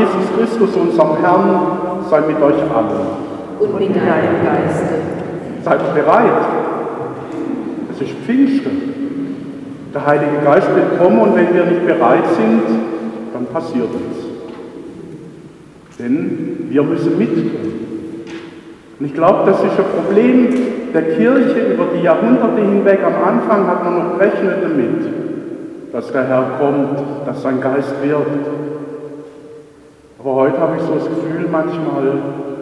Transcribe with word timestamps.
Jesus 0.00 0.24
Christus, 0.36 0.76
unserem 0.76 1.16
Herrn, 1.20 2.04
sei 2.08 2.20
mit 2.20 2.40
euch 2.40 2.62
allen. 2.74 3.06
Und 3.58 3.78
mit 3.78 3.94
deinem 3.94 4.42
Geiste. 4.44 4.94
Seid 5.62 5.94
bereit. 5.94 6.42
Es 7.92 8.00
ist 8.00 8.12
Pfingsten. 8.24 8.80
Der 9.92 10.06
Heilige 10.06 10.38
Geist 10.42 10.74
wird 10.74 10.98
kommen 10.98 11.20
und 11.20 11.36
wenn 11.36 11.52
wir 11.52 11.66
nicht 11.66 11.86
bereit 11.86 12.24
sind, 12.36 12.62
dann 13.34 13.44
passiert 13.46 13.90
es. 13.90 14.16
Denn 15.98 16.68
wir 16.70 16.82
müssen 16.82 17.18
mittun. 17.18 17.50
Und 18.98 19.06
ich 19.06 19.14
glaube, 19.14 19.50
das 19.50 19.58
ist 19.58 19.78
ein 19.78 19.84
Problem 20.02 20.48
der 20.94 21.02
Kirche 21.02 21.74
über 21.74 21.88
die 21.94 22.02
Jahrhunderte 22.02 22.62
hinweg. 22.62 23.00
Am 23.04 23.22
Anfang 23.22 23.66
hat 23.66 23.84
man 23.84 23.98
noch 23.98 24.18
gerechnet 24.18 24.62
damit, 24.62 25.92
dass 25.92 26.10
der 26.10 26.26
Herr 26.26 26.52
kommt, 26.58 27.00
dass 27.26 27.42
sein 27.42 27.60
Geist 27.60 27.92
wirkt. 28.02 28.59
Aber 30.22 30.34
heute 30.34 30.58
habe 30.58 30.76
ich 30.76 30.82
so 30.82 30.94
das 30.94 31.08
Gefühl, 31.08 31.48
manchmal 31.50 32.12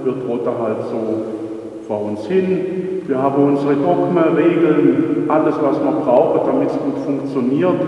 wird 0.04 0.28
Rotter 0.28 0.54
halt 0.58 0.76
so 0.90 1.86
vor 1.88 2.04
uns 2.04 2.24
hin. 2.26 3.02
Wir 3.06 3.20
haben 3.20 3.42
unsere 3.42 3.74
Dogmen, 3.74 4.36
Regeln, 4.36 5.24
alles, 5.28 5.56
was 5.60 5.80
wir 5.80 5.90
brauchen, 5.90 6.40
damit 6.46 6.70
es 6.70 6.78
gut 6.78 6.98
funktioniert. 7.04 7.80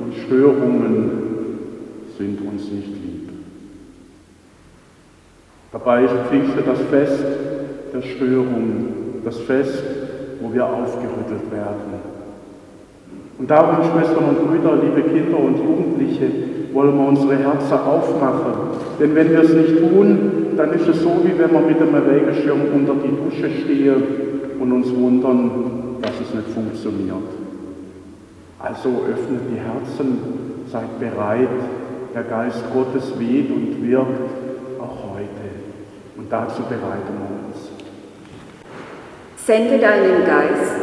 Und 0.00 0.14
Störungen 0.24 1.10
sind 2.16 2.40
uns 2.40 2.70
nicht 2.70 2.88
lieb. 2.88 3.28
Dabei 5.70 6.04
ist 6.04 6.14
Pfingsten 6.30 6.62
das 6.64 6.80
Fest 6.88 7.24
der 7.92 8.02
Störung, 8.02 8.86
das 9.24 9.38
Fest, 9.40 9.84
wo 10.40 10.52
wir 10.52 10.64
aufgerüttelt 10.64 11.50
werden. 11.52 12.14
Und 13.38 13.50
darum, 13.50 13.84
Schwestern 13.90 14.24
und 14.24 14.48
Brüder, 14.48 14.76
liebe 14.76 15.02
Kinder 15.02 15.38
und 15.38 15.58
Jugendliche, 15.58 16.53
wollen 16.74 16.98
wir 16.98 17.08
unsere 17.08 17.36
Herzen 17.36 17.72
aufmachen. 17.72 18.52
Denn 19.00 19.14
wenn 19.14 19.30
wir 19.30 19.40
es 19.40 19.54
nicht 19.54 19.78
tun, 19.78 20.54
dann 20.56 20.72
ist 20.72 20.88
es 20.88 21.00
so, 21.00 21.20
wie 21.22 21.38
wenn 21.38 21.52
wir 21.52 21.60
mit 21.60 21.80
einem 21.80 21.94
Regenschirm 21.94 22.60
unter 22.74 22.94
die 22.94 23.14
Dusche 23.16 23.48
stehen 23.62 24.02
und 24.60 24.72
uns 24.72 24.94
wundern, 24.94 25.50
dass 26.02 26.12
es 26.20 26.34
nicht 26.34 26.48
funktioniert. 26.50 27.16
Also 28.58 28.88
öffnet 28.88 29.42
die 29.50 29.58
Herzen, 29.58 30.18
seid 30.70 30.98
bereit, 30.98 31.48
der 32.14 32.22
Geist 32.24 32.62
Gottes 32.72 33.18
weht 33.18 33.50
und 33.50 33.88
wirkt 33.88 34.30
auch 34.80 35.14
heute. 35.14 35.50
Und 36.16 36.30
dazu 36.30 36.62
bereiten 36.62 37.14
wir 37.18 37.48
uns. 37.48 37.70
Sende 39.36 39.78
deinen 39.78 40.24
Geist 40.24 40.74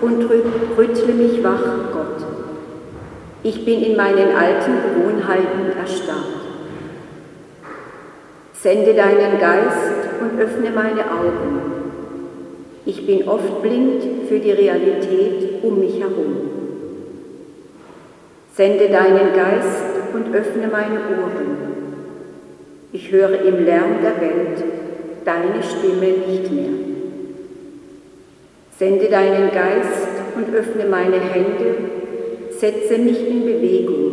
und 0.00 0.28
rüttle 0.76 1.14
mich 1.14 1.42
wach, 1.42 1.92
Gott. 1.92 2.29
Ich 3.42 3.64
bin 3.64 3.82
in 3.82 3.96
meinen 3.96 4.36
alten 4.36 4.72
Gewohnheiten 4.82 5.72
erstarrt. 5.80 6.40
Sende 8.52 8.92
deinen 8.92 9.38
Geist 9.40 10.10
und 10.20 10.38
öffne 10.38 10.70
meine 10.70 11.00
Augen. 11.10 11.60
Ich 12.84 13.06
bin 13.06 13.26
oft 13.26 13.62
blind 13.62 14.02
für 14.28 14.38
die 14.38 14.50
Realität 14.50 15.62
um 15.62 15.80
mich 15.80 15.98
herum. 15.98 16.36
Sende 18.54 18.88
deinen 18.90 19.32
Geist 19.32 19.84
und 20.12 20.34
öffne 20.34 20.66
meine 20.66 20.98
Ohren. 20.98 21.56
Ich 22.92 23.10
höre 23.10 23.40
im 23.40 23.64
Lärm 23.64 24.02
der 24.02 24.20
Welt 24.20 24.64
deine 25.24 25.62
Stimme 25.62 26.28
nicht 26.28 26.50
mehr. 26.52 26.70
Sende 28.78 29.08
deinen 29.08 29.50
Geist 29.50 30.08
und 30.34 30.54
öffne 30.54 30.86
meine 30.86 31.20
Hände, 31.20 31.99
setze 32.60 32.98
mich 32.98 33.26
in 33.26 33.46
Bewegung. 33.46 34.12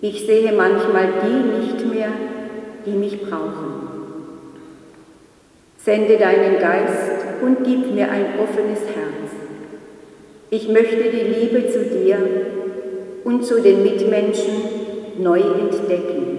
Ich 0.00 0.26
sehe 0.26 0.52
manchmal 0.52 1.08
die 1.24 1.58
nicht 1.58 1.92
mehr, 1.92 2.10
die 2.86 2.92
mich 2.92 3.20
brauchen. 3.20 3.88
Sende 5.76 6.16
deinen 6.16 6.60
Geist 6.60 7.42
und 7.42 7.64
gib 7.64 7.92
mir 7.92 8.10
ein 8.10 8.38
offenes 8.38 8.80
Herz. 8.80 9.32
Ich 10.50 10.68
möchte 10.68 11.10
die 11.10 11.40
Liebe 11.40 11.68
zu 11.68 11.84
dir 11.84 12.18
und 13.24 13.44
zu 13.44 13.60
den 13.60 13.82
Mitmenschen 13.82 14.54
neu 15.18 15.40
entdecken. 15.40 16.38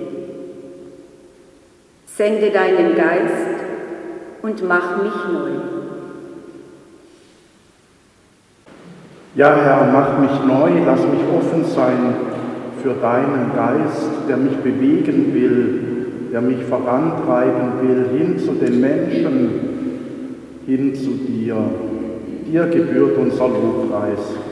Sende 2.05 2.51
deinen 2.51 2.95
Geist 2.95 3.59
und 4.41 4.66
mach 4.66 5.03
mich 5.03 5.33
neu. 5.33 5.75
Ja, 9.35 9.53
Herr, 9.53 9.90
mach 9.91 10.18
mich 10.18 10.31
neu, 10.47 10.85
lass 10.85 11.01
mich 11.01 11.19
offen 11.38 11.66
sein 11.66 12.16
für 12.81 12.94
deinen 12.94 13.51
Geist, 13.53 14.09
der 14.29 14.38
mich 14.38 14.56
bewegen 14.59 15.34
will, 15.34 16.31
der 16.31 16.40
mich 16.40 16.63
vorantreiben 16.63 17.81
will, 17.81 18.18
hin 18.18 18.40
zu 18.40 18.53
den 18.53 18.79
Menschen, 18.79 19.50
hin 20.66 20.96
zu 20.96 21.09
dir. 21.28 21.58
Dir 22.49 22.67
gebührt 22.67 23.17
unser 23.17 23.49
Lobpreis. 23.49 24.45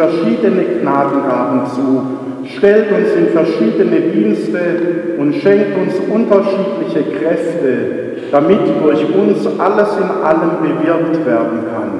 Verschiedene 0.00 0.62
Gnadengaben 0.80 1.66
zu, 1.66 2.02
stellt 2.56 2.90
uns 2.90 3.12
in 3.12 3.28
verschiedene 3.28 4.00
Dienste 4.12 4.58
und 5.18 5.34
schenkt 5.34 5.76
uns 5.76 5.94
unterschiedliche 6.08 7.18
Kräfte, 7.18 7.68
damit 8.32 8.60
durch 8.82 9.04
uns 9.14 9.46
alles 9.58 9.88
in 9.98 10.24
allem 10.24 10.62
bewirkt 10.62 11.26
werden 11.26 11.58
kann. 11.70 11.90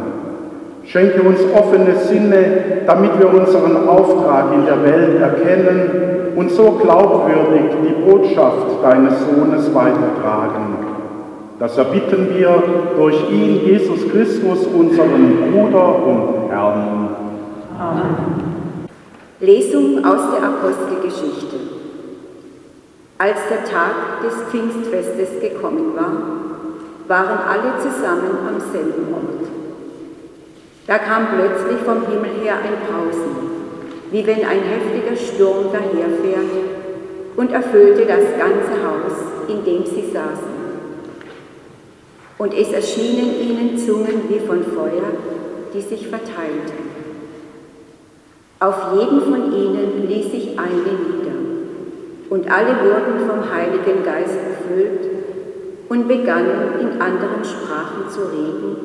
Schenke 0.84 1.22
uns 1.22 1.40
offene 1.54 1.94
Sinne, 1.96 2.40
damit 2.86 3.10
wir 3.18 3.32
unseren 3.32 3.86
Auftrag 3.86 4.46
in 4.54 4.64
der 4.64 4.82
Welt 4.82 5.20
erkennen 5.20 6.32
und 6.36 6.50
so 6.50 6.72
glaubwürdig 6.72 7.70
die 7.84 8.10
Botschaft 8.10 8.82
deines 8.82 9.14
Sohnes 9.20 9.72
weitertragen. 9.74 10.78
Das 11.58 11.76
erbitten 11.76 12.28
wir 12.34 12.62
durch 12.96 13.30
ihn, 13.30 13.60
Jesus 13.66 14.10
Christus, 14.10 14.66
unseren 14.66 15.52
Bruder 15.52 16.06
und 16.06 16.50
Herrn. 16.50 17.09
Amen. 17.80 18.88
Lesung 19.40 20.04
aus 20.04 20.20
der 20.32 20.42
Apostelgeschichte. 20.46 21.56
Als 23.16 23.38
der 23.48 23.64
Tag 23.64 24.20
des 24.22 24.34
Pfingstfestes 24.50 25.40
gekommen 25.40 25.96
war, 25.96 26.12
waren 27.08 27.38
alle 27.38 27.78
zusammen 27.80 28.36
am 28.46 28.60
selben 28.70 29.14
Ort. 29.14 29.48
Da 30.86 30.98
kam 30.98 31.28
plötzlich 31.34 31.80
vom 31.86 32.06
Himmel 32.06 32.44
her 32.44 32.56
ein 32.56 32.76
Pausen, 32.86 33.50
wie 34.10 34.26
wenn 34.26 34.44
ein 34.44 34.60
heftiger 34.60 35.16
Sturm 35.16 35.72
daherfährt, 35.72 36.50
und 37.36 37.50
erfüllte 37.50 38.04
das 38.04 38.36
ganze 38.38 38.76
Haus, 38.84 39.48
in 39.48 39.64
dem 39.64 39.86
sie 39.86 40.10
saßen 40.12 40.60
und 42.40 42.54
es 42.54 42.72
erschienen 42.72 43.34
ihnen 43.38 43.76
Zungen 43.76 44.22
wie 44.30 44.40
von 44.40 44.64
Feuer, 44.64 45.12
die 45.74 45.80
sich 45.82 46.08
verteilten. 46.08 46.89
Auf 48.62 48.92
jeden 48.94 49.22
von 49.22 49.52
ihnen 49.54 50.06
ließ 50.06 50.30
sich 50.30 50.58
eine 50.58 50.74
nieder, 50.74 51.38
und 52.28 52.52
alle 52.52 52.74
wurden 52.84 53.26
vom 53.26 53.50
Heiligen 53.50 54.04
Geist 54.04 54.36
erfüllt 54.36 55.08
und 55.88 56.06
begannen 56.06 56.74
in 56.78 57.00
anderen 57.00 57.42
Sprachen 57.42 58.10
zu 58.10 58.20
reden, 58.20 58.76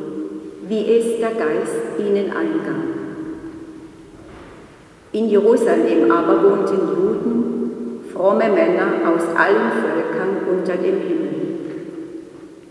wie 0.69 0.97
es 0.97 1.19
der 1.19 1.31
Geist 1.31 1.75
ihnen 1.99 2.31
eingab. 2.31 2.85
In 5.11 5.27
Jerusalem 5.27 6.09
aber 6.09 6.41
wohnten 6.41 6.77
Juden, 6.77 7.99
fromme 8.13 8.49
Männer 8.49 8.87
aus 9.13 9.23
allen 9.37 9.71
Völkern 9.73 10.57
unter 10.57 10.77
dem 10.77 10.99
Himmel. 11.01 11.35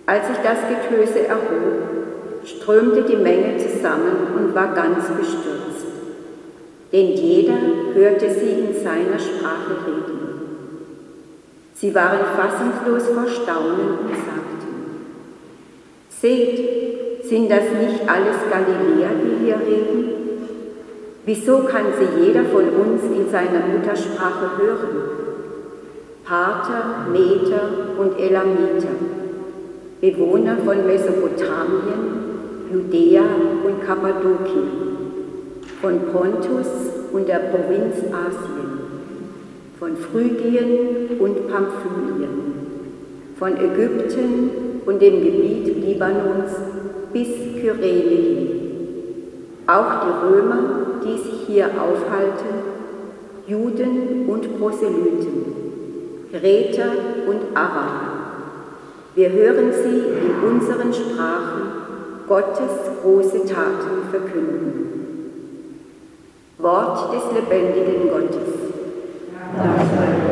Als 0.07 0.29
sich 0.29 0.39
das 0.43 0.59
Getöse 0.69 1.27
erhob, 1.27 2.45
strömte 2.45 3.03
die 3.03 3.17
Menge 3.17 3.59
zusammen 3.59 4.27
und 4.37 4.55
war 4.55 4.75
ganz 4.75 5.07
bestürzt, 5.09 5.74
denn 6.95 7.11
jeder 7.11 7.59
hörte 7.93 8.31
sie 8.31 8.53
in 8.61 8.73
seiner 8.73 9.19
Sprache 9.19 9.75
reden. 9.85 10.21
Sie 11.75 11.93
waren 11.93 12.21
fassungslos 12.37 13.09
vor 13.09 13.27
Staunen 13.27 13.99
und 13.99 14.11
sagten, 14.11 14.75
Seht, 16.09 17.25
sind 17.25 17.51
das 17.51 17.65
nicht 17.65 18.09
alles 18.09 18.37
Galiläer, 18.49 19.11
die 19.21 19.45
hier 19.45 19.57
reden? 19.57 20.11
Wieso 21.27 21.65
kann 21.65 21.87
sie 21.99 22.25
jeder 22.25 22.45
von 22.45 22.69
uns 22.69 23.03
in 23.03 23.29
seiner 23.29 23.67
Muttersprache 23.67 24.57
hören? 24.57 24.97
Pater, 26.25 27.09
Meter 27.11 27.71
und 27.99 28.21
Elamiter 28.21 28.95
Bewohner 30.01 30.59
von 30.59 30.87
Mesopotamien, 30.87 32.69
Judäa 32.71 33.23
und 33.65 33.87
Kappadokien, 33.87 34.94
von 35.85 36.01
Pontus 36.13 36.67
und 37.13 37.29
der 37.29 37.41
Provinz 37.51 37.97
Asien, 38.11 38.79
von 39.79 39.95
Phrygien 39.99 41.21
und 41.21 41.47
Pamphylien, 41.47 42.55
von 43.39 43.55
Ägypten 43.59 44.81
und 44.87 45.03
dem 45.03 45.23
Gebiet 45.23 45.85
Libanons 45.85 46.53
bis 47.13 47.29
Kyrene 47.61 47.85
hin. 47.85 48.49
Auch 49.67 50.07
die 50.07 50.27
Römer, 50.27 50.63
die 51.05 51.19
sich 51.19 51.47
hier 51.49 51.67
aufhalten, 51.67 52.63
Juden 53.47 54.27
und 54.27 54.59
Proselyten, 54.59 55.45
Räter 56.33 56.93
und 57.27 57.55
Araber. 57.55 58.15
Wir 59.15 59.31
hören 59.31 59.71
sie 59.71 59.99
in 59.99 60.49
unseren 60.49 60.95
Sprachen 60.95 62.25
Gottes 62.27 62.73
große 63.03 63.45
Taten 63.45 64.09
verkünden. 64.11 65.04
Wort 66.65 67.13
des 67.13 67.31
lebendigen 67.35 68.09
Gottes. 68.09 68.55
Dank 69.55 70.24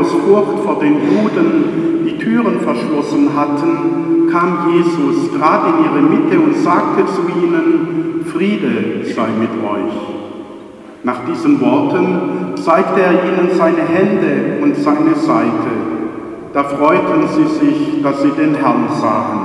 aus 0.00 0.12
Furcht 0.12 0.64
vor 0.64 0.78
den 0.80 0.94
Juden 0.94 2.04
die 2.06 2.16
Türen 2.16 2.60
verschlossen 2.60 3.28
hatten, 3.36 4.28
kam 4.30 4.72
Jesus, 4.72 5.30
trat 5.38 5.62
in 5.68 5.84
ihre 5.84 6.02
Mitte 6.02 6.40
und 6.40 6.56
sagte 6.56 7.04
zu 7.06 7.22
ihnen, 7.28 8.24
Friede 8.32 9.04
sei 9.04 9.28
mit 9.38 9.50
euch. 9.50 9.92
Nach 11.02 11.24
diesen 11.26 11.60
Worten 11.60 12.54
zeigte 12.56 13.00
er 13.00 13.12
ihnen 13.12 13.50
seine 13.54 13.82
Hände 13.82 14.62
und 14.62 14.76
seine 14.76 15.14
Seite. 15.14 15.70
Da 16.52 16.64
freuten 16.64 17.28
sie 17.28 17.66
sich, 17.66 18.02
dass 18.02 18.22
sie 18.22 18.30
den 18.30 18.54
Herrn 18.54 18.88
sahen. 19.00 19.40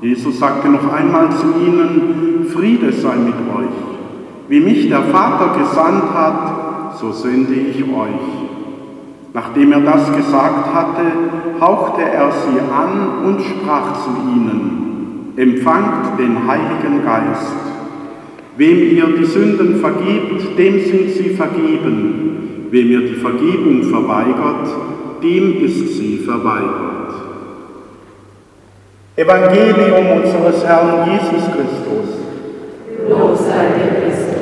Jesus 0.00 0.38
sagte 0.38 0.68
noch 0.68 0.92
einmal 0.92 1.30
zu 1.30 1.46
ihnen, 1.46 2.46
Friede 2.52 2.92
sei 2.92 3.16
mit 3.16 3.34
euch. 3.34 3.76
Wie 4.48 4.60
mich 4.60 4.88
der 4.88 5.02
Vater 5.02 5.58
gesandt 5.58 6.14
hat, 6.14 6.96
so 6.98 7.12
sende 7.12 7.54
ich 7.54 7.82
euch. 7.82 8.45
Nachdem 9.36 9.70
er 9.70 9.80
das 9.82 10.10
gesagt 10.16 10.74
hatte, 10.74 11.02
hauchte 11.60 12.00
er 12.00 12.32
sie 12.32 12.58
an 12.58 13.26
und 13.26 13.42
sprach 13.42 13.92
zu 14.02 14.08
ihnen, 14.32 15.34
empfangt 15.36 16.18
den 16.18 16.48
Heiligen 16.48 17.04
Geist. 17.04 17.52
Wem 18.56 18.96
ihr 18.96 19.08
die 19.18 19.26
Sünden 19.26 19.78
vergibt, 19.78 20.58
dem 20.58 20.80
sind 20.80 21.10
sie 21.10 21.34
vergeben. 21.36 22.68
Wem 22.70 22.90
ihr 22.90 23.08
die 23.10 23.16
Vergebung 23.16 23.82
verweigert, 23.82 24.68
dem 25.22 25.62
ist 25.62 25.98
sie 25.98 26.16
verweigert. 26.24 27.12
Evangelium 29.16 30.22
unseres 30.22 30.64
Herrn 30.64 31.10
Jesus 31.10 31.44
Christus. 31.52 32.08
Lob 33.10 33.36
sei 33.36 33.66
dir, 33.76 34.00
Christus. 34.00 34.35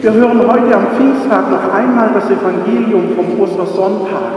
Wir 0.00 0.12
hören 0.12 0.40
heute 0.40 0.76
am 0.76 0.86
Pfingsttag 0.96 1.50
noch 1.50 1.72
einmal 1.74 2.10
das 2.12 2.28
Evangelium 2.30 3.16
vom 3.16 3.40
Ostersonntag. 3.40 4.32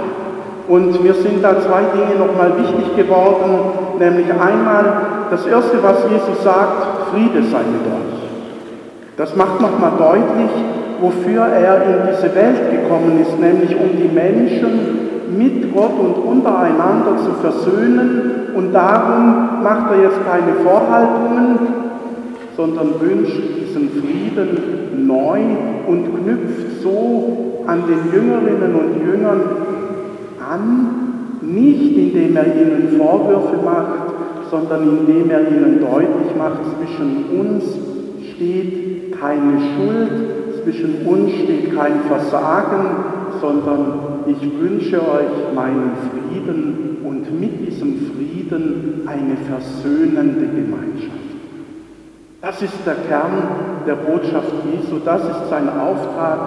Und 0.69 1.03
mir 1.03 1.13
sind 1.13 1.43
da 1.43 1.59
zwei 1.59 1.83
Dinge 1.93 2.15
nochmal 2.17 2.53
wichtig 2.57 2.95
geworden, 2.95 3.59
nämlich 3.99 4.31
einmal 4.31 4.85
das 5.29 5.45
Erste, 5.45 5.83
was 5.83 5.97
Jesus 6.09 6.43
sagt, 6.43 7.11
Friede 7.11 7.43
sei 7.43 7.59
mit 7.59 7.85
euch. 7.85 8.17
Das 9.17 9.35
macht 9.35 9.59
nochmal 9.59 9.91
deutlich, 9.97 10.51
wofür 11.01 11.47
er 11.47 11.83
in 11.83 12.09
diese 12.11 12.33
Welt 12.35 12.71
gekommen 12.71 13.19
ist, 13.21 13.37
nämlich 13.39 13.75
um 13.75 13.97
die 13.97 14.13
Menschen 14.13 15.07
mit 15.37 15.73
Gott 15.73 15.99
und 15.99 16.15
untereinander 16.23 17.17
zu 17.17 17.33
versöhnen. 17.41 18.51
Und 18.55 18.73
darum 18.73 19.63
macht 19.63 19.91
er 19.91 20.03
jetzt 20.03 20.19
keine 20.25 20.53
Vorhaltungen, 20.63 21.76
sondern 22.57 22.99
wünscht 22.99 23.39
diesen 23.61 23.89
Frieden 23.89 25.05
neu 25.07 25.39
und 25.87 26.03
knüpft 26.05 26.81
so 26.81 27.63
an 27.67 27.83
den 27.87 28.11
Jüngerinnen 28.11 28.75
und 28.75 29.05
Jüngern 29.05 29.41
an, 30.51 30.87
nicht 31.41 31.95
indem 31.95 32.35
er 32.35 32.45
ihnen 32.45 32.97
Vorwürfe 32.97 33.63
macht, 33.63 34.49
sondern 34.49 34.99
indem 34.99 35.29
er 35.29 35.41
ihnen 35.41 35.79
deutlich 35.79 36.35
macht, 36.37 36.59
zwischen 36.77 37.39
uns 37.39 37.63
steht 38.33 39.19
keine 39.19 39.59
Schuld, 39.59 40.63
zwischen 40.63 41.05
uns 41.05 41.31
steht 41.43 41.75
kein 41.75 42.01
Versagen, 42.07 42.85
sondern 43.39 43.99
ich 44.25 44.41
wünsche 44.59 44.99
euch 44.99 45.53
meinen 45.53 45.91
Frieden 46.09 46.97
und 47.03 47.39
mit 47.39 47.67
diesem 47.67 47.95
Frieden 48.07 49.03
eine 49.05 49.37
versöhnende 49.47 50.47
Gemeinschaft. 50.47 51.36
Das 52.39 52.61
ist 52.61 52.85
der 52.85 52.93
Kern 53.09 53.31
der 53.87 53.95
Botschaft 53.95 54.51
Jesu, 54.71 54.99
das 55.03 55.21
ist 55.23 55.49
sein 55.49 55.67
Auftrag. 55.69 56.39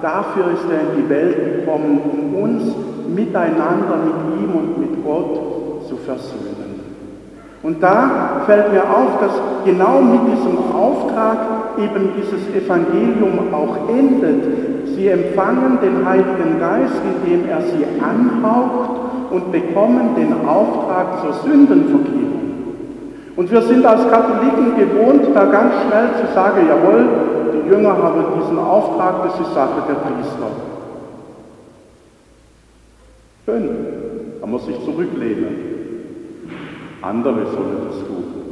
Dafür 0.00 0.52
ist 0.52 0.64
er 0.70 0.80
in 0.80 1.02
die 1.02 1.08
Welt 1.10 1.60
gekommen, 1.60 2.00
um 2.12 2.42
uns 2.42 2.62
miteinander, 3.14 3.96
mit 4.04 4.40
ihm 4.40 4.54
und 4.54 4.78
mit 4.78 5.04
Gott 5.04 5.86
zu 5.86 5.96
versöhnen. 5.96 6.80
Und 7.62 7.82
da 7.82 8.42
fällt 8.46 8.72
mir 8.72 8.84
auf, 8.84 9.20
dass 9.20 9.32
genau 9.66 10.00
mit 10.00 10.20
diesem 10.32 10.58
Auftrag 10.74 11.38
eben 11.78 12.10
dieses 12.16 12.48
Evangelium 12.54 13.52
auch 13.52 13.88
endet. 13.88 14.86
Sie 14.96 15.08
empfangen 15.08 15.78
den 15.82 16.06
Heiligen 16.06 16.58
Geist, 16.58 17.00
indem 17.04 17.48
er 17.50 17.60
sie 17.60 17.84
anhaucht 18.02 18.90
und 19.30 19.52
bekommen 19.52 20.14
den 20.16 20.46
Auftrag 20.46 21.20
zur 21.20 21.50
Sündenvergebung. 21.50 22.43
Und 23.36 23.50
wir 23.50 23.62
sind 23.62 23.84
als 23.84 24.08
Katholiken 24.08 24.76
gewohnt, 24.76 25.34
da 25.34 25.44
ganz 25.46 25.74
schnell 25.86 26.08
zu 26.20 26.32
sagen, 26.34 26.68
jawohl, 26.68 27.08
die 27.52 27.68
Jünger 27.68 27.96
haben 27.96 28.24
diesen 28.40 28.58
Auftrag, 28.58 29.24
das 29.24 29.40
ist 29.40 29.54
Sache 29.54 29.82
der 29.88 29.94
Priester. 29.94 30.46
Schön, 33.44 33.68
da 34.40 34.46
muss 34.46 34.68
ich 34.68 34.84
zurücklehnen. 34.84 35.74
Andere 37.02 37.46
sollen 37.46 37.88
das 37.88 37.98
tun. 38.06 38.43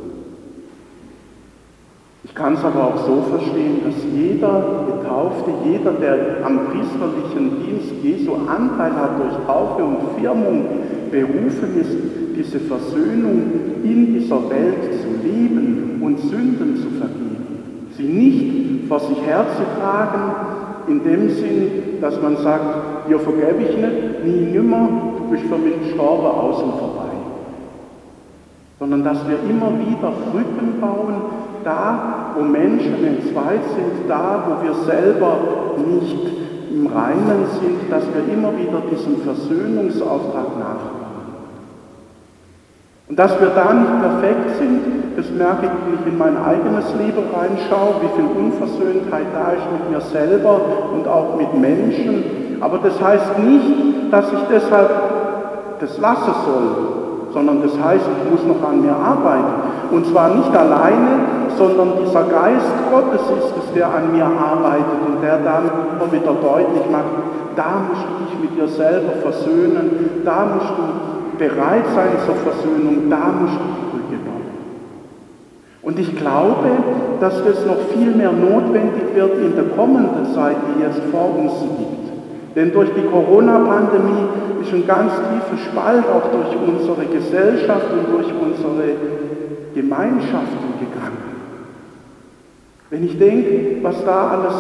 Ich 2.25 2.35
kann 2.37 2.55
es 2.55 2.65
aber 2.65 2.85
auch 2.87 2.99
so 2.99 3.23
verstehen, 3.23 3.81
dass 3.85 3.95
jeder 4.15 4.85
Getaufte, 4.87 5.51
jeder, 5.65 5.93
der 5.93 6.47
am 6.47 6.67
priesterlichen 6.67 7.65
Dienst 7.65 7.93
Jesu 8.03 8.35
Anteil 8.47 8.93
hat 8.95 9.19
durch 9.19 9.45
Taufe 9.47 9.83
und 9.83 10.21
Firmung, 10.21 10.65
berufen 11.11 11.81
ist, 11.81 11.97
diese 12.37 12.61
Versöhnung 12.61 13.43
in 13.83 14.15
dieser 14.15 14.49
Welt 14.49 15.03
zu 15.03 15.27
leben 15.27 16.01
und 16.01 16.19
Sünden 16.21 16.77
zu 16.77 16.91
vergeben. 16.91 17.91
Sie 17.97 18.05
nicht 18.05 18.89
vor 18.89 19.01
sich 19.01 19.21
herzutragen, 19.27 20.21
in 20.89 21.03
dem 21.03 21.29
Sinn, 21.29 21.71
dass 22.01 22.21
man 22.21 22.37
sagt, 22.39 23.09
dir 23.09 23.19
vergebe 23.19 23.63
ich 23.63 23.77
nicht, 23.77 24.25
nie 24.25 24.53
nimmer, 24.53 24.89
du 25.19 25.25
bist 25.31 25.45
für 25.45 25.59
mich 25.59 25.79
gestorben, 25.89 26.27
außen 26.27 26.71
vorbei. 26.79 27.11
Sondern 28.79 29.05
dass 29.05 29.19
wir 29.29 29.39
immer 29.49 29.71
wieder 29.79 30.13
Brücken 30.33 30.81
bauen, 30.81 31.15
da, 31.65 32.35
wo 32.37 32.45
Menschen 32.45 33.05
entzweit 33.05 33.63
sind, 33.75 34.09
da, 34.09 34.45
wo 34.47 34.65
wir 34.65 34.75
selber 34.85 35.37
nicht 35.87 36.27
im 36.73 36.87
Reinen 36.87 37.47
sind, 37.61 37.91
dass 37.91 38.03
wir 38.15 38.33
immer 38.33 38.53
wieder 38.57 38.83
diesem 38.91 39.19
Versöhnungsauftrag 39.23 40.59
nachkommen. 40.59 41.03
Und 43.09 43.19
dass 43.19 43.39
wir 43.41 43.49
da 43.49 43.75
nicht 43.75 44.01
perfekt 44.01 44.59
sind, 44.59 44.81
das 45.17 45.29
merke 45.31 45.67
ich, 45.67 45.73
wenn 45.85 46.01
ich 46.01 46.13
in 46.13 46.19
mein 46.19 46.37
eigenes 46.37 46.87
Leben 46.95 47.25
reinschaue, 47.35 47.97
wie 48.01 48.17
viel 48.17 48.25
Unversöhntheit 48.25 49.27
da 49.35 49.53
ist 49.53 49.67
mit 49.71 49.91
mir 49.91 50.01
selber 50.01 50.61
und 50.95 51.07
auch 51.07 51.37
mit 51.37 51.53
Menschen. 51.53 52.25
Aber 52.61 52.79
das 52.79 52.99
heißt 53.03 53.39
nicht, 53.39 54.11
dass 54.11 54.33
ich 54.33 54.39
deshalb 54.51 54.91
das 55.81 55.99
lassen 55.99 56.35
soll, 56.47 57.02
sondern 57.33 57.63
das 57.63 57.73
heißt, 57.73 58.05
ich 58.05 58.31
muss 58.31 58.45
noch 58.45 58.67
an 58.69 58.83
mir 58.83 58.95
arbeiten. 58.95 59.55
Und 59.91 60.07
zwar 60.07 60.35
nicht 60.35 60.55
alleine, 60.55 61.49
sondern 61.57 61.93
dieser 62.05 62.25
Geist 62.25 62.73
Gottes 62.91 63.21
ist 63.21 63.55
es, 63.57 63.73
der 63.75 63.87
an 63.89 64.13
mir 64.13 64.25
arbeitet 64.25 64.99
und 65.07 65.23
der 65.23 65.39
dann 65.39 65.65
immer 65.97 66.11
wieder 66.13 66.33
deutlich 66.33 66.91
macht, 66.91 67.13
da 67.57 67.85
musst 67.89 68.05
du 68.09 68.25
dich 68.25 68.41
mit 68.41 68.57
dir 68.57 68.69
selber 68.69 69.13
versöhnen, 69.21 70.23
da 70.25 70.47
musst 70.47 70.73
du 70.77 71.39
bereit 71.39 71.85
sein 71.95 72.13
zur 72.25 72.37
Versöhnung, 72.37 73.11
da 73.11 73.33
musst 73.41 73.55
du 73.55 73.65
die 73.77 73.91
Brücke 73.91 74.23
bauen. 74.25 74.53
Und 75.83 75.99
ich 75.99 76.17
glaube, 76.17 76.71
dass 77.21 77.35
es 77.41 77.67
noch 77.67 77.79
viel 77.93 78.15
mehr 78.15 78.33
notwendig 78.33 79.15
wird 79.15 79.39
in 79.39 79.55
der 79.55 79.65
kommenden 79.77 80.33
Zeit, 80.35 80.57
die 80.69 80.83
jetzt 80.83 81.03
vor 81.11 81.37
uns 81.37 81.53
liegt. 81.79 82.12
Denn 82.55 82.73
durch 82.73 82.91
die 82.95 83.07
Corona-Pandemie 83.09 84.27
ist 84.63 84.73
ein 84.73 84.87
ganz 84.87 85.13
tiefer 85.15 85.59
Spalt 85.71 86.05
auch 86.07 86.31
durch 86.31 86.57
unsere 86.69 87.07
Gesellschaft 87.07 87.87
und 87.93 88.15
durch 88.15 88.33
unsere 88.33 88.97
Gemeinschaften 89.75 90.73
gegangen. 90.79 91.33
Wenn 92.91 93.07
ich 93.07 93.19
denke, 93.19 93.83
was 93.83 94.05
da 94.05 94.29
alles 94.29 94.55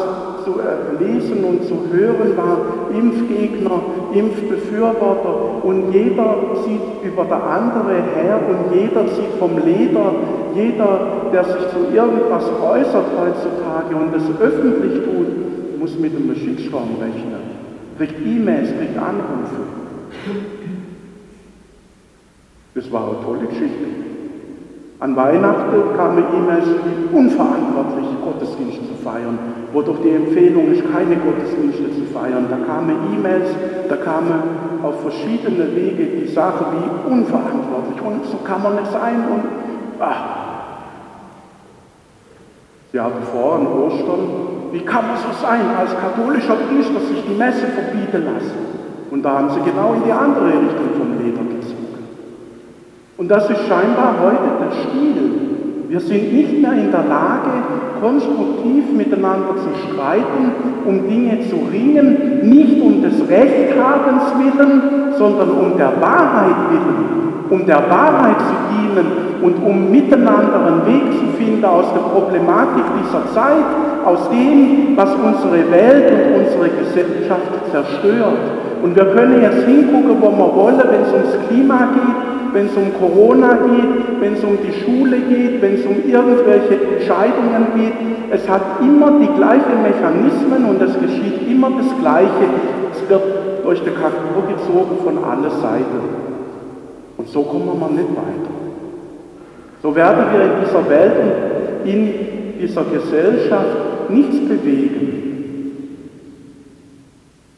zu 0.44 0.58
lesen 0.98 1.44
und 1.44 1.64
zu 1.64 1.76
hören 1.92 2.34
war, 2.34 2.58
Impfgegner, 2.96 3.80
Impfbefürworter 4.14 5.62
und 5.62 5.92
jeder 5.92 6.36
sieht 6.64 6.80
über 7.04 7.24
der 7.24 7.44
andere 7.44 7.92
her 7.92 8.40
und 8.48 8.74
jeder 8.74 9.06
sieht 9.08 9.34
vom 9.38 9.58
Leder, 9.64 10.14
jeder, 10.54 11.00
der 11.32 11.44
sich 11.44 11.68
zu 11.72 11.94
irgendwas 11.94 12.44
äußert 12.44 13.06
heutzutage 13.20 13.96
und 13.96 14.14
es 14.16 14.24
öffentlich 14.40 15.04
tut, 15.04 15.78
muss 15.78 15.98
mit 15.98 16.16
einem 16.16 16.34
Shitstorm 16.34 16.96
rechnen, 17.00 17.41
kriegt 18.06 18.26
E-Mails, 18.26 18.68
kriegt 18.76 18.98
Anrufe. 18.98 19.62
Das 22.74 22.90
war 22.90 23.08
eine 23.08 23.22
tolle 23.24 23.46
Geschichte. 23.46 23.86
An 24.98 25.14
Weihnachten 25.14 25.96
kamen 25.96 26.24
E-Mails, 26.34 26.66
wie 26.66 27.16
unverantwortlich 27.16 28.06
Gottesdienst 28.24 28.78
zu 28.88 28.94
feiern, 29.04 29.38
wo 29.72 29.82
doch 29.82 30.00
die 30.02 30.10
Empfehlung 30.10 30.72
ist, 30.72 30.82
keine 30.92 31.16
Gottesdienste 31.16 31.92
zu 31.94 32.04
feiern. 32.12 32.46
Da 32.50 32.56
kamen 32.56 32.96
E-Mails, 33.14 33.48
da 33.88 33.96
kamen 33.96 34.42
auf 34.82 35.02
verschiedene 35.02 35.74
Wege 35.76 36.04
die 36.04 36.28
Sache 36.28 36.64
wie 36.72 37.12
unverantwortlich 37.12 38.00
und 38.00 38.24
so 38.26 38.38
kann 38.38 38.62
man 38.62 38.76
nicht 38.76 38.90
sein 38.90 39.24
und 39.32 39.42
ach. 40.00 40.42
Sie 42.92 43.00
hatten 43.00 43.22
vor 43.32 43.54
an 43.56 43.66
Ostern, 43.66 44.61
wie 44.72 44.80
kann 44.80 45.06
man 45.06 45.16
so 45.16 45.28
sein, 45.40 45.60
als 45.78 45.92
katholischer 46.00 46.56
Priester 46.56 47.00
sich 47.00 47.22
die 47.28 47.36
Messe 47.36 47.66
verbieten 47.66 48.24
lassen? 48.24 48.56
Und 49.10 49.22
da 49.22 49.38
haben 49.38 49.50
sie 49.50 49.60
genau 49.60 49.92
in 49.92 50.04
die 50.04 50.12
andere 50.12 50.48
Richtung 50.48 50.96
vom 50.96 51.12
Leder 51.20 51.44
gezogen. 51.44 52.08
Und 53.18 53.28
das 53.28 53.50
ist 53.50 53.68
scheinbar 53.68 54.16
heute 54.22 54.48
der 54.58 54.72
Stil. 54.72 55.32
Wir 55.88 56.00
sind 56.00 56.32
nicht 56.32 56.62
mehr 56.62 56.72
in 56.72 56.90
der 56.90 57.04
Lage, 57.04 57.52
konstruktiv 58.00 58.84
miteinander 58.96 59.54
zu 59.56 59.68
streiten, 59.84 60.52
um 60.86 61.06
Dinge 61.06 61.40
zu 61.50 61.56
ringen, 61.70 62.40
nicht 62.42 62.80
um 62.80 63.02
des 63.02 63.28
Rechthabens 63.28 64.22
willen, 64.38 65.12
sondern 65.18 65.50
um 65.50 65.76
der 65.76 65.92
Wahrheit 66.00 66.56
willen, 66.70 67.50
um 67.50 67.66
der 67.66 67.90
Wahrheit 67.90 68.40
zu 68.40 68.54
dienen 68.72 69.06
und 69.42 69.62
um 69.62 69.90
miteinander 69.90 70.64
einen 70.66 70.86
Weg 70.86 71.12
zu 71.12 71.36
finden 71.36 71.64
aus 71.64 71.92
der 71.92 72.00
Problematik 72.00 72.84
dieser 72.98 73.30
Zeit, 73.34 73.91
aus 74.04 74.28
dem, 74.30 74.96
was 74.96 75.14
unsere 75.14 75.70
Welt 75.70 76.12
und 76.12 76.44
unsere 76.44 76.68
Gesellschaft 76.68 77.70
zerstört. 77.70 78.38
Und 78.82 78.96
wir 78.96 79.06
können 79.06 79.42
jetzt 79.42 79.64
hingucken, 79.64 80.16
wo 80.20 80.30
wir 80.30 80.56
wollen, 80.56 80.82
wenn 80.90 81.02
es 81.02 81.12
ums 81.12 81.48
Klima 81.48 81.88
geht, 81.94 82.52
wenn 82.52 82.66
es 82.66 82.76
um 82.76 82.92
Corona 82.98 83.54
geht, 83.54 84.20
wenn 84.20 84.34
es 84.34 84.44
um 84.44 84.58
die 84.58 84.72
Schule 84.82 85.18
geht, 85.20 85.62
wenn 85.62 85.74
es 85.74 85.86
um 85.86 85.96
irgendwelche 86.06 86.74
Entscheidungen 86.74 87.66
geht. 87.76 87.94
Es 88.30 88.48
hat 88.48 88.62
immer 88.80 89.18
die 89.20 89.32
gleichen 89.38 89.82
Mechanismen 89.82 90.64
und 90.68 90.82
es 90.82 90.94
geschieht 90.98 91.48
immer 91.50 91.70
das 91.78 91.88
Gleiche. 92.00 92.46
Es 92.92 93.08
wird 93.08 93.22
durch 93.64 93.80
die 93.82 93.90
Kakao 93.90 94.42
gezogen 94.48 94.98
von 95.04 95.24
allen 95.24 95.50
Seiten. 95.50 96.22
Und 97.16 97.28
so 97.28 97.42
kommen 97.42 97.66
wir 97.78 97.88
nicht 97.88 98.10
weiter. 98.10 98.52
So 99.82 99.94
werden 99.94 100.24
wir 100.32 100.42
in 100.42 100.64
dieser 100.64 100.88
Welt 100.88 101.12
in 101.84 102.14
dieser 102.60 102.84
Gesellschaft 102.84 103.91
nichts 104.10 104.38
bewegen. 104.48 105.22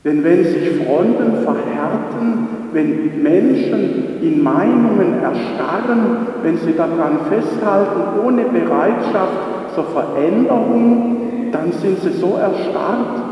Denn 0.05 0.23
wenn 0.23 0.45
sich 0.45 0.71
Fronten 0.85 1.45
verhärten, 1.45 2.49
wenn 2.73 3.23
Menschen 3.23 4.21
in 4.21 4.43
Meinungen 4.43 5.23
erstarren, 5.23 6.27
wenn 6.43 6.59
sie 6.59 6.75
daran 6.77 7.21
festhalten, 7.31 8.21
ohne 8.23 8.45
Bereitschaft 8.45 9.75
zur 9.75 9.85
Veränderung, 9.85 11.51
dann 11.53 11.73
sind 11.73 12.01
sie 12.01 12.11
so 12.21 12.37
erstarrt, 12.37 13.23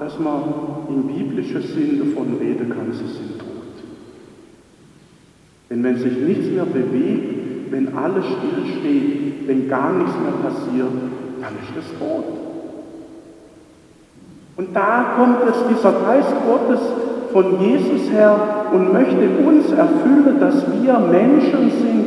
dass 0.00 0.18
man 0.18 0.42
im 0.88 1.02
biblischen 1.04 1.62
Sinn 1.62 1.98
davon 1.98 2.38
reden 2.40 2.70
kann, 2.70 2.92
sie 2.92 3.06
sind 3.06 3.38
tot. 3.38 3.46
Denn 5.70 5.84
wenn 5.84 5.98
sich 5.98 6.16
nichts 6.16 6.46
mehr 6.50 6.64
bewegt, 6.64 7.70
wenn 7.70 7.96
alles 7.96 8.24
stillsteht, 8.24 9.46
wenn 9.46 9.68
gar 9.68 9.92
nichts 9.92 10.14
mehr 10.22 10.50
passiert, 10.50 10.92
dann 11.40 11.52
ist 11.62 11.86
es 11.86 11.98
tot. 11.98 12.45
Und 14.56 14.74
da 14.74 15.14
kommt 15.16 15.38
es 15.48 15.56
dieser 15.68 15.92
Geist 15.92 16.34
Gottes 16.46 16.80
von 17.32 17.60
Jesus 17.60 18.10
her 18.10 18.34
und 18.72 18.92
möchte 18.92 19.28
uns 19.46 19.70
erfüllen, 19.70 20.40
dass 20.40 20.64
wir 20.72 20.98
Menschen 20.98 21.70
sind, 21.70 22.06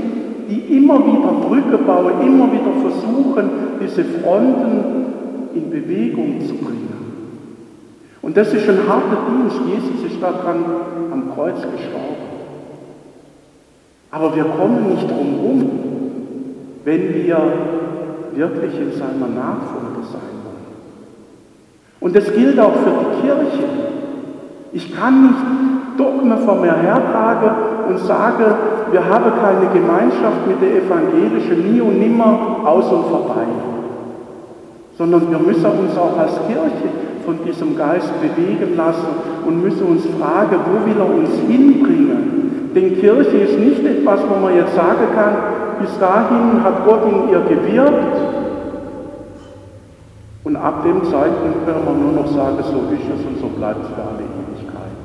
die 0.49 0.77
immer 0.77 0.97
wieder 1.05 1.31
Brücke 1.47 1.77
bauen, 1.77 2.13
immer 2.25 2.51
wieder 2.51 2.73
versuchen, 2.81 3.49
diese 3.79 4.03
Fronten 4.03 5.09
in 5.53 5.69
Bewegung 5.69 6.41
zu 6.41 6.55
bringen. 6.55 6.89
Und 8.21 8.35
das 8.35 8.53
ist 8.53 8.67
ein 8.67 8.79
harter 8.88 9.17
Dienst. 9.29 9.57
Jesus 9.67 10.12
ist 10.12 10.21
daran 10.21 10.65
am 11.12 11.31
Kreuz 11.35 11.55
gestorben. 11.62 12.29
Aber 14.12 14.35
wir 14.35 14.43
kommen 14.43 14.89
nicht 14.89 15.09
drum 15.09 15.35
herum, 15.35 15.69
wenn 16.83 17.13
wir 17.13 17.53
wirklich 18.33 18.73
in 18.79 18.91
seiner 18.91 19.27
Nachfolge. 19.27 19.78
Und 22.01 22.15
das 22.15 22.33
gilt 22.33 22.59
auch 22.59 22.73
für 22.73 22.91
die 22.91 23.21
Kirche. 23.21 23.63
Ich 24.71 24.95
kann 24.95 25.23
nicht 25.23 25.35
Dogmen 25.97 26.38
vor 26.39 26.55
mir 26.55 26.73
hertragen 26.73 27.51
und 27.89 27.99
sage, 27.99 28.55
wir 28.91 29.03
haben 29.03 29.31
keine 29.41 29.67
Gemeinschaft 29.73 30.47
mit 30.47 30.62
der 30.62 30.77
evangelischen 30.77 31.73
nie 31.73 31.81
und 31.81 31.99
nimmer 31.99 32.62
aus 32.63 32.85
und 32.91 33.05
vorbei. 33.07 33.45
Sondern 34.97 35.29
wir 35.29 35.39
müssen 35.39 35.65
uns 35.65 35.97
auch 35.97 36.17
als 36.17 36.39
Kirche 36.47 36.89
von 37.25 37.39
diesem 37.45 37.77
Geist 37.77 38.09
bewegen 38.21 38.77
lassen 38.77 39.07
und 39.45 39.62
müssen 39.62 39.83
uns 39.83 40.03
fragen, 40.19 40.59
wo 40.71 40.85
will 40.85 40.97
er 40.97 41.13
uns 41.13 41.31
hinbringen? 41.47 42.71
Denn 42.75 42.99
Kirche 42.99 43.38
ist 43.38 43.59
nicht 43.59 43.85
etwas, 43.85 44.21
wo 44.29 44.39
man 44.39 44.55
jetzt 44.55 44.75
sagen 44.75 45.07
kann, 45.15 45.35
bis 45.81 45.97
dahin 45.99 46.63
hat 46.63 46.85
Gott 46.85 47.01
in 47.12 47.29
ihr 47.29 47.41
gewirkt 47.41 48.28
und 50.43 50.56
ab 50.56 50.84
dem 50.84 51.04
Zeitpunkt 51.04 51.65
können 51.65 51.86
wir 51.86 51.93
nur 51.93 52.23
noch 52.23 52.32
sagen, 52.32 52.58
so 52.63 52.93
ist 52.93 53.04
es 53.04 53.25
und 53.25 53.39
so 53.41 53.47
bleibt 53.47 53.84
es 53.84 53.89
für 53.89 54.02
alle 54.02 54.23
Ewigkeit. 54.23 54.95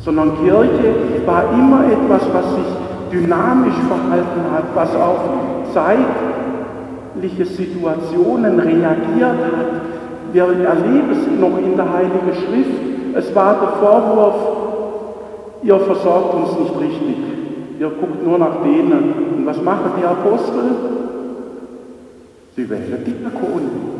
Sondern 0.00 0.36
Kirche 0.44 0.94
war 1.26 1.44
immer 1.52 1.84
etwas, 1.86 2.22
was 2.32 2.44
sich 2.56 2.66
dynamisch 3.12 3.78
verhalten 3.88 4.50
hat, 4.52 4.64
was 4.74 4.94
auf 4.96 5.20
zeitliche 5.72 7.46
Situationen 7.46 8.58
reagiert 8.58 9.38
hat. 9.38 9.80
Wir 10.32 10.44
erleben 10.44 11.10
es 11.12 11.40
noch 11.40 11.56
in 11.58 11.76
der 11.76 11.92
Heiligen 11.92 12.34
Schrift. 12.34 12.80
Es 13.14 13.34
war 13.34 13.60
der 13.60 13.68
Vorwurf, 13.80 14.34
ihr 15.62 15.78
versorgt 15.78 16.34
uns 16.34 16.58
nicht 16.58 16.80
richtig. 16.80 17.16
Ihr 17.78 17.90
guckt 17.90 18.26
nur 18.26 18.38
nach 18.38 18.62
denen. 18.64 19.14
Und 19.36 19.46
was 19.46 19.62
machen 19.62 19.92
die 20.00 20.04
Apostel? 20.04 20.74
Sie 22.56 22.68
wählen 22.68 23.04
Diakonen. 23.04 23.93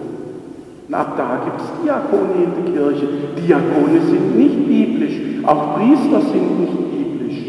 Und 0.86 0.94
ab 0.94 1.14
da 1.16 1.40
gibt 1.44 1.60
es 1.60 1.66
Diakone 1.82 2.44
in 2.44 2.52
der 2.52 2.72
Kirche. 2.72 3.08
Diakone 3.36 4.00
sind 4.04 4.36
nicht 4.36 4.68
biblisch, 4.68 5.16
auch 5.46 5.76
Priester 5.76 6.20
sind 6.30 6.60
nicht 6.60 6.76
biblisch. 6.90 7.40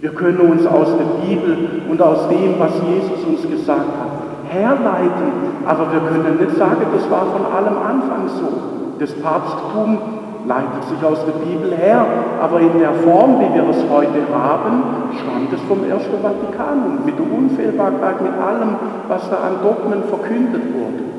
Wir 0.00 0.10
können 0.10 0.38
uns 0.38 0.64
aus 0.66 0.88
der 0.96 1.26
Bibel 1.26 1.56
und 1.90 2.00
aus 2.00 2.28
dem, 2.28 2.54
was 2.58 2.72
Jesus 2.86 3.24
uns 3.26 3.42
gesagt 3.50 3.90
hat, 3.98 4.52
herleiten, 4.52 5.32
aber 5.66 5.90
wir 5.92 6.00
können 6.00 6.38
nicht 6.38 6.56
sagen, 6.56 6.86
das 6.94 7.10
war 7.10 7.26
von 7.26 7.44
allem 7.46 7.76
Anfang 7.76 8.28
so. 8.28 9.00
Das 9.00 9.12
Papsttum 9.14 9.98
leitet 10.46 10.84
sich 10.88 11.02
aus 11.04 11.18
der 11.24 11.32
Bibel 11.32 11.74
her, 11.76 12.06
aber 12.40 12.60
in 12.60 12.78
der 12.78 12.92
Form, 12.92 13.40
wie 13.40 13.52
wir 13.54 13.68
es 13.70 13.82
heute 13.90 14.22
haben, 14.30 15.10
stammt 15.18 15.52
es 15.52 15.60
vom 15.62 15.82
Ersten 15.88 16.22
Vatikanum, 16.22 16.98
mit 17.04 17.18
der 17.18 17.26
Unfehlbarkeit, 17.26 18.22
mit 18.22 18.32
allem, 18.38 18.76
was 19.08 19.28
da 19.30 19.36
an 19.36 19.56
Dogmen 19.62 20.04
verkündet 20.04 20.62
wurde. 20.74 21.13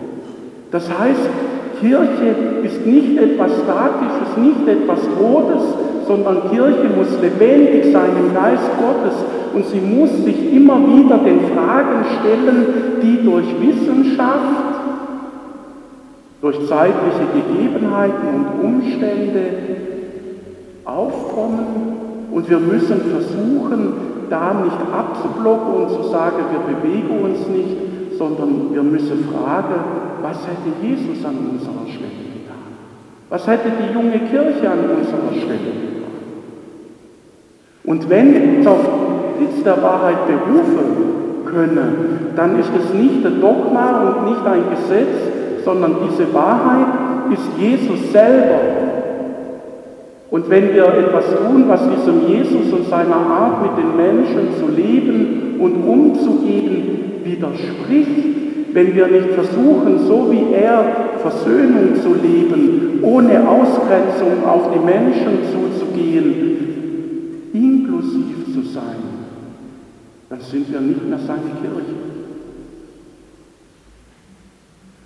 Das 0.75 0.89
heißt, 0.89 1.29
Kirche 1.79 2.35
ist 2.63 2.85
nicht 2.85 3.17
etwas 3.17 3.49
Statisches, 3.63 4.35
nicht 4.35 4.67
etwas 4.67 4.99
Todes, 5.17 5.63
sondern 6.05 6.51
Kirche 6.51 6.89
muss 6.97 7.07
lebendig 7.21 7.93
sein 7.93 8.09
im 8.19 8.33
Geist 8.33 8.69
Gottes. 8.77 9.15
Und 9.53 9.65
sie 9.67 9.79
muss 9.79 10.09
sich 10.25 10.53
immer 10.53 10.77
wieder 10.79 11.19
den 11.19 11.39
Fragen 11.55 12.03
stellen, 12.19 12.65
die 13.01 13.23
durch 13.23 13.45
Wissenschaft, 13.61 14.65
durch 16.41 16.57
zeitliche 16.67 17.25
Gegebenheiten 17.33 18.27
und 18.33 18.65
Umstände 18.65 19.45
aufkommen. 20.83 21.67
Und 22.31 22.49
wir 22.49 22.59
müssen 22.59 22.99
versuchen, 22.99 23.93
da 24.29 24.53
nicht 24.61 24.77
abzublocken 24.93 25.73
und 25.73 25.89
zu 25.91 26.09
sagen, 26.09 26.43
wir 26.51 26.75
bewegen 26.75 27.23
uns 27.23 27.47
nicht, 27.47 28.17
sondern 28.17 28.73
wir 28.73 28.83
müssen 28.83 29.29
fragen, 29.31 30.14
was 30.27 30.37
hätte 30.47 30.71
Jesus 30.81 31.23
an 31.23 31.37
unserer 31.51 31.85
Stelle 31.85 32.25
getan? 32.33 32.65
Was 33.29 33.45
hätte 33.45 33.69
die 33.79 33.93
junge 33.93 34.19
Kirche 34.19 34.69
an 34.69 34.79
unserer 34.97 35.31
Stelle 35.37 35.71
getan? 35.77 36.05
Und 37.83 38.09
wenn 38.09 38.63
wir 38.63 38.71
auf 38.71 38.89
Sitz 39.39 39.63
der 39.63 39.81
Wahrheit 39.83 40.25
berufen 40.25 41.45
können, 41.45 42.31
dann 42.35 42.59
ist 42.59 42.71
es 42.75 42.93
nicht 42.93 43.23
ein 43.23 43.39
Dogma 43.39 44.01
und 44.01 44.31
nicht 44.31 44.45
ein 44.47 44.63
Gesetz, 44.71 45.63
sondern 45.63 45.95
diese 46.09 46.33
Wahrheit 46.33 46.87
ist 47.31 47.47
Jesus 47.59 48.11
selber. 48.11 48.59
Und 50.31 50.49
wenn 50.49 50.73
wir 50.73 50.85
etwas 50.85 51.25
tun, 51.35 51.65
was 51.67 51.81
diesem 51.81 52.27
Jesus 52.27 52.73
und 52.73 52.89
seiner 52.89 53.15
Art 53.15 53.61
mit 53.61 53.77
den 53.77 53.95
Menschen 53.95 54.55
zu 54.59 54.67
leben 54.75 55.57
und 55.59 55.75
umzugehen 55.87 57.21
widerspricht, 57.23 58.44
wenn 58.75 58.93
wir 58.93 59.07
nicht 59.07 59.29
versuchen, 59.29 60.05
so 60.05 60.29
wie 60.29 60.53
er 60.53 61.17
Versöhnung 61.21 61.95
zu 62.01 62.13
leben, 62.13 62.99
ohne 63.03 63.47
Ausgrenzung 63.47 64.43
auf 64.45 64.73
die 64.73 64.79
Menschen 64.79 65.45
zuzugehen, 65.49 67.47
inklusiv 67.53 68.53
zu 68.53 68.63
sein, 68.63 68.97
dann 70.29 70.41
sind 70.41 70.69
wir 70.73 70.81
nicht 70.81 71.07
mehr 71.07 71.19
seine 71.19 71.51
Kirche. 71.61 71.95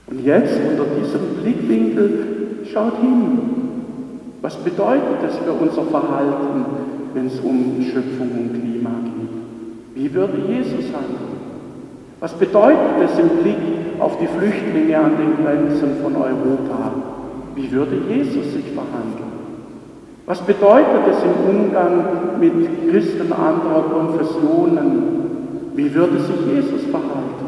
Und 0.08 0.26
jetzt 0.26 0.60
unter 0.68 0.86
diesem 1.00 1.44
Blickwinkel 1.44 2.66
schaut 2.74 3.00
hin. 3.02 3.38
Was 4.42 4.56
bedeutet 4.56 5.22
es 5.28 5.38
für 5.38 5.52
unser 5.52 5.84
Verhalten, 5.84 6.66
wenn 7.14 7.28
es 7.28 7.40
um 7.42 7.84
Schöpfung 7.84 8.32
und 8.32 8.60
Klima 8.60 8.96
geht? 9.06 9.30
Wie 9.94 10.12
würde 10.12 10.40
Jesus 10.48 10.86
handeln? 10.86 11.39
Was 12.20 12.34
bedeutet 12.34 13.00
es 13.06 13.18
im 13.18 13.30
Blick 13.42 13.56
auf 14.00 14.18
die 14.20 14.28
Flüchtlinge 14.28 14.98
an 14.98 15.14
den 15.18 15.44
Grenzen 15.44 16.02
von 16.04 16.16
Europa? 16.16 16.94
Wie 17.56 17.72
würde 17.72 17.96
Jesus 18.10 18.54
sich 18.54 18.66
verhandeln? 18.74 19.30
Was 20.26 20.42
bedeutet 20.42 21.08
es 21.10 21.24
im 21.24 21.50
Umgang 21.50 22.40
mit 22.40 22.54
Christen 22.92 23.32
anderer 23.32 23.84
Konfessionen? 23.84 25.72
Wie 25.76 25.94
würde 25.94 26.20
sich 26.20 26.36
Jesus 26.46 26.84
verhalten? 26.92 27.40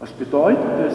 Was 0.00 0.10
bedeutet 0.12 0.58
es 0.88 0.94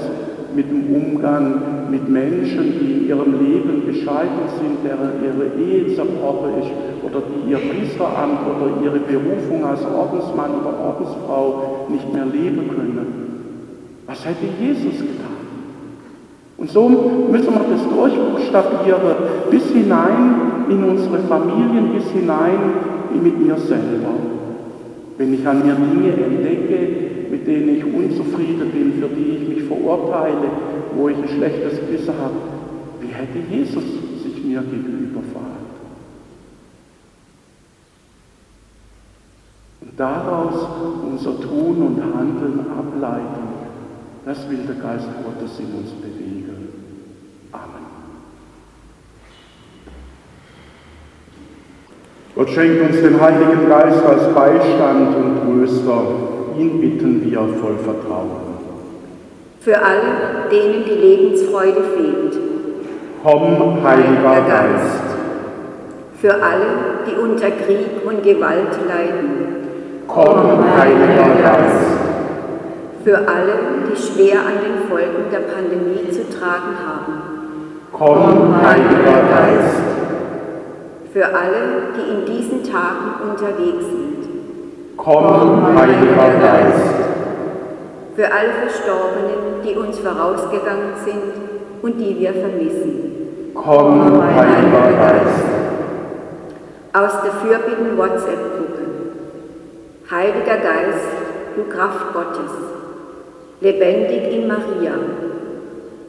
mit 0.56 0.70
dem 0.70 0.94
Umgang 0.94 1.90
mit 1.92 2.10
Menschen, 2.10 2.80
die 2.80 2.92
in 2.92 3.08
ihrem 3.08 3.40
Leben 3.40 3.86
gescheitert 3.86 4.50
sind, 4.60 4.80
deren 4.84 5.24
ihre 5.24 5.62
Ehe 5.64 5.96
zerbrochen 5.96 6.62
ist 6.62 6.89
oder 7.04 7.22
die 7.22 7.52
ihr 7.52 7.58
Priesteramt 7.58 8.40
oder 8.48 8.84
ihre 8.84 9.00
Berufung 9.00 9.66
als 9.66 9.82
Ordensmann 9.86 10.52
oder 10.62 10.74
Ordensfrau 10.80 11.88
nicht 11.90 12.14
mehr 12.14 12.26
leben 12.26 12.70
können? 12.70 13.30
Was 14.08 14.26
hätte 14.26 14.46
Jesus 14.60 15.00
getan? 15.00 15.40
Und 16.58 16.70
so 16.70 16.90
müssen 16.90 17.54
wir 17.54 17.66
das 17.72 17.88
durchbuchstabieren 17.88 19.16
bis 19.50 19.66
hinein 19.68 20.66
in 20.70 20.84
unsere 20.84 21.20
Familien, 21.20 21.94
bis 21.94 22.10
hinein 22.10 22.60
mit 23.24 23.40
mir 23.40 23.56
selber. 23.56 24.14
Wenn 25.18 25.34
ich 25.34 25.48
an 25.48 25.66
mir 25.66 25.76
Dinge 25.76 26.12
entdecke, 26.12 27.30
mit 27.32 27.48
denen 27.48 27.78
ich 27.78 27.84
unzufrieden 27.86 28.72
bin, 28.72 28.94
für 29.00 29.08
die 29.08 29.38
ich 29.38 29.50
mich 29.50 29.64
verurteile, 29.64 30.50
wo 30.96 31.10
ich 31.10 31.18
ein 31.18 31.28
schlechtes 31.28 31.80
Gewissen 31.80 32.14
habe, 32.22 32.36
wie 33.02 33.08
hätte 33.08 33.40
Jesus 33.50 33.84
sich 34.24 34.44
mir 34.44 34.62
gegenüber 34.62 35.22
verhalten? 35.32 35.60
Und 39.82 40.00
daraus 40.60 41.04
unser 41.04 41.40
Tun 41.42 41.78
und 41.82 42.02
Handeln 42.16 42.66
ableiten, 42.78 43.48
das 44.26 44.50
will 44.50 44.60
der 44.68 44.76
Geist 44.76 45.08
Gottes 45.24 45.60
in 45.60 45.74
uns 45.78 45.92
bewegen. 45.92 46.70
Amen. 47.52 47.86
Gott 52.36 52.50
schenkt 52.50 52.82
uns 52.82 53.02
den 53.02 53.20
Heiligen 53.20 53.68
Geist 53.68 54.06
als 54.06 54.34
Beistand 54.34 55.16
und 55.16 55.42
Tröster. 55.44 56.02
Ihn 56.58 56.82
bitten 56.82 57.24
wir 57.24 57.40
voll 57.60 57.78
Vertrauen. 57.78 58.50
Für 59.62 59.82
alle, 59.82 60.50
denen 60.52 60.86
die 60.86 60.92
Lebensfreude 60.92 61.82
fehlt. 61.96 62.38
Komm, 63.24 63.84
Heiliger 63.84 64.42
Geist. 64.48 65.04
Für 66.20 66.34
alle, 66.34 66.66
die 67.06 67.16
unter 67.20 67.52
Krieg 67.52 68.06
und 68.06 68.24
Gewalt 68.24 68.78
leiden. 68.88 69.59
Komm, 70.12 70.66
Heiliger 70.76 71.36
Geist. 71.40 71.86
Für 73.04 73.18
alle, 73.18 73.54
die 73.88 73.96
schwer 73.96 74.40
an 74.40 74.58
den 74.66 74.90
Folgen 74.90 75.30
der 75.32 75.42
Pandemie 75.42 76.10
zu 76.10 76.28
tragen 76.36 76.74
haben. 76.84 77.14
Komm, 77.92 78.56
Heiliger 78.60 79.22
Geist. 79.30 79.82
Für 81.14 81.26
alle, 81.26 81.94
die 81.96 82.10
in 82.10 82.26
diesen 82.26 82.64
Tagen 82.64 83.30
unterwegs 83.30 83.86
sind. 83.86 84.98
Komm, 84.98 85.78
Heiliger 85.78 86.40
Geist. 86.42 86.96
Für 88.16 88.34
alle 88.34 88.54
Verstorbenen, 88.66 89.62
die 89.64 89.76
uns 89.76 90.00
vorausgegangen 90.00 90.96
sind 91.06 91.84
und 91.84 92.00
die 92.00 92.20
wir 92.20 92.34
vermissen. 92.34 93.52
Komm, 93.54 94.24
Heiliger 94.24 94.92
Geist. 94.98 95.46
Aus 96.94 97.22
der 97.22 97.32
Fürbitten 97.44 97.96
WhatsApp-Gruppe. 97.96 98.89
Heiliger 100.12 100.58
Geist, 100.58 101.06
du 101.56 101.66
Kraft 101.66 102.14
Gottes, 102.14 102.52
lebendig 103.62 104.34
in 104.34 104.48
Maria, 104.48 104.94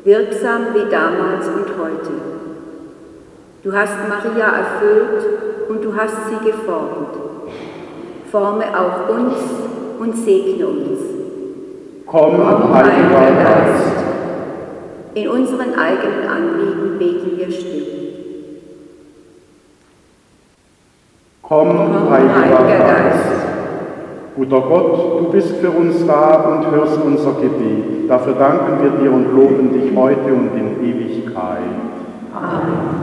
wirksam 0.05 0.69
wie 0.73 0.91
damals 0.91 1.47
und 1.49 1.67
heute. 1.79 2.13
Du 3.63 3.71
hast 3.75 3.97
Maria 4.09 4.57
erfüllt 4.57 5.69
und 5.69 5.85
du 5.85 5.95
hast 5.95 6.17
sie 6.31 6.51
geformt. 6.51 7.15
Forme 8.33 8.65
auch 8.75 9.11
uns 9.11 9.35
und 9.99 10.17
segne 10.17 10.67
uns. 10.67 11.01
Komm, 12.07 12.73
Heiliger 12.73 13.45
Geist. 13.45 14.05
In 15.13 15.29
unseren 15.29 15.75
eigenen 15.75 16.27
Anliegen 16.27 16.99
beten 16.99 17.37
wir 17.37 17.51
still. 17.51 17.87
Komm, 21.43 22.11
Heiliger 22.11 22.79
Geist. 22.79 23.39
Guter 24.37 24.61
Gott, 24.61 25.21
du 25.21 25.31
bist 25.33 25.57
für 25.57 25.71
uns 25.71 26.07
da 26.07 26.35
und 26.37 26.71
hörst 26.71 26.99
unser 27.05 27.33
Gebet. 27.33 28.09
Dafür 28.09 28.35
danken 28.35 28.83
wir 28.83 28.90
dir 28.90 29.12
und 29.12 29.35
loben 29.35 29.73
dich 29.73 29.97
heute 29.97 30.33
und 30.33 30.51
in 30.57 30.85
Ewigkeit. 30.85 31.59
Amen. 32.33 33.01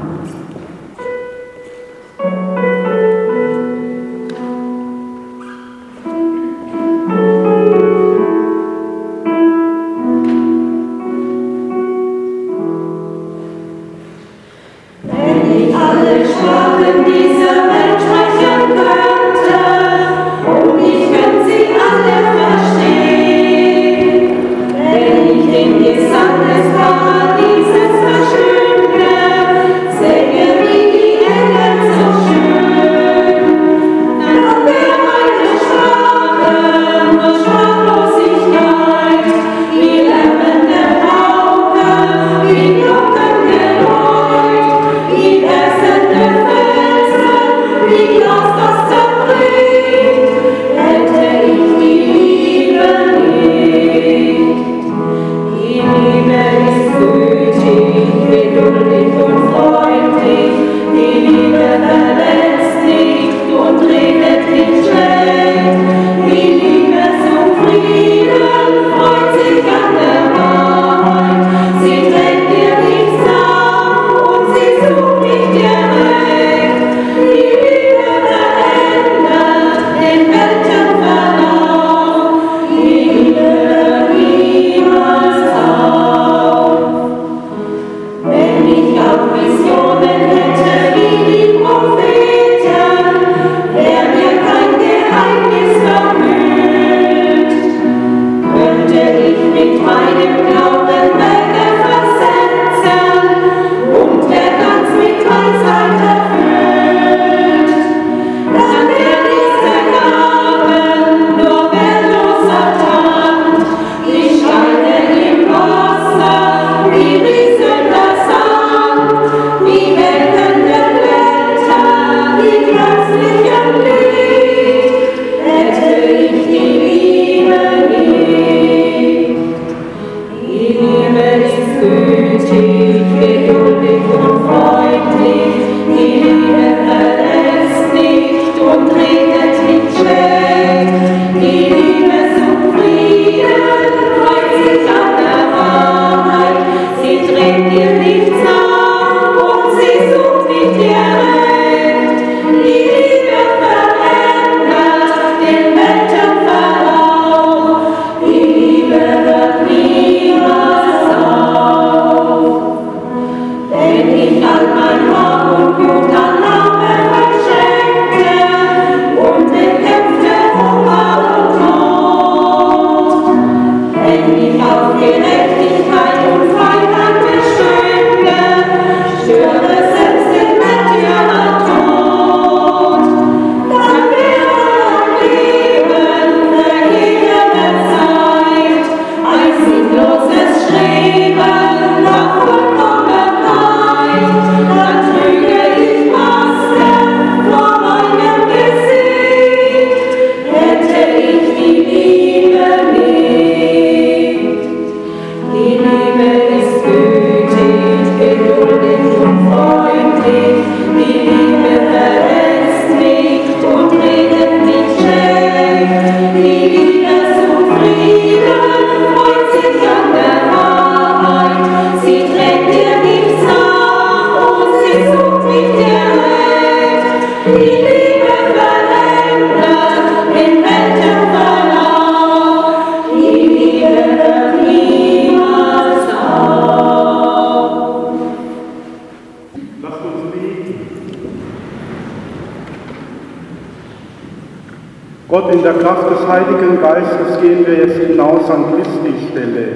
In 245.57 245.63
der 245.63 245.73
Kraft 245.73 246.09
des 246.11 246.27
Heiligen 246.27 246.79
Geistes 246.81 247.41
gehen 247.41 247.65
wir 247.65 247.73
jetzt 247.73 247.97
hinaus 247.97 248.49
an 248.49 248.65
Christi 248.75 249.27
Stelle, 249.31 249.67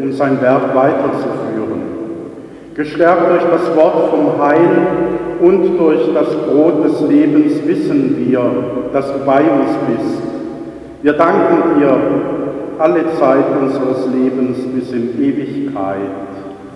um 0.00 0.12
sein 0.12 0.40
Werk 0.42 0.74
weiterzuführen. 0.74 1.80
Gestärkt 2.74 3.30
durch 3.30 3.44
das 3.50 3.74
Wort 3.74 4.10
vom 4.10 4.38
Heil 4.38 4.70
und 5.40 5.78
durch 5.78 6.12
das 6.12 6.28
Brot 6.46 6.84
des 6.84 7.00
Lebens 7.08 7.52
wissen 7.64 8.16
wir, 8.18 8.42
dass 8.92 9.12
du 9.12 9.18
bei 9.24 9.40
uns 9.40 9.70
bist. 9.88 10.22
Wir 11.02 11.14
danken 11.14 11.78
dir 11.80 11.96
alle 12.78 13.04
Zeit 13.18 13.44
unseres 13.60 14.06
Lebens 14.12 14.58
bis 14.74 14.92
in 14.92 15.22
Ewigkeit. 15.22 16.10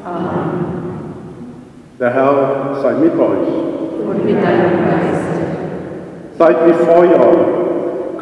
Amen. 0.04 0.64
Der 2.00 2.10
Herr 2.10 2.76
sei 2.82 2.94
mit 2.94 3.12
euch. 3.12 4.08
Und 4.08 4.24
mit 4.24 4.36
deinem 4.36 4.84
Geist. 4.84 5.24
Seid 6.38 6.56
wie 6.66 6.72
Feuer, 6.72 7.63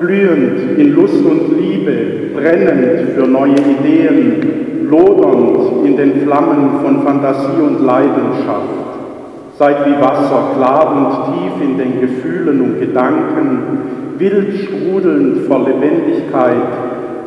glühend 0.03 0.79
in 0.79 0.95
Lust 0.95 1.25
und 1.25 1.59
Liebe, 1.59 1.93
brennend 2.35 3.11
für 3.15 3.27
neue 3.27 3.55
Ideen, 3.55 4.88
lodernd 4.91 5.87
in 5.87 5.97
den 5.97 6.23
Flammen 6.23 6.81
von 6.83 7.03
Fantasie 7.03 7.62
und 7.62 7.85
Leidenschaft. 7.85 8.83
Seid 9.59 9.87
wie 9.87 10.01
Wasser, 10.01 10.55
klar 10.57 10.93
und 10.97 11.35
tief 11.35 11.62
in 11.62 11.79
den 11.79 12.01
Gefühlen 12.01 12.61
und 12.61 12.81
Gedanken, 12.81 14.19
wild 14.19 14.57
sprudelnd 14.57 15.47
vor 15.47 15.61
Lebendigkeit, 15.61 16.67